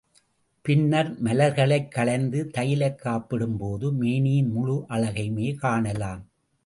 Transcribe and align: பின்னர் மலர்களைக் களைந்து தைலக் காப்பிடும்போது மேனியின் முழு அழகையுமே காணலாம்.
பின்னர் 0.61 1.21
மலர்களைக் 1.21 1.91
களைந்து 1.91 2.49
தைலக் 2.57 2.99
காப்பிடும்போது 3.03 3.91
மேனியின் 3.91 4.51
முழு 4.51 4.85
அழகையுமே 4.89 5.55
காணலாம். 5.55 6.23